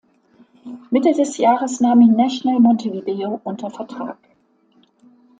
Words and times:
Mitte 0.89 1.11
des 1.15 1.37
Jahres 1.37 1.79
nahm 1.79 2.01
ihn 2.01 2.15
Nacional 2.15 2.59
Montevideo 2.59 3.39
unter 3.43 3.69
Vertrag. 3.69 4.17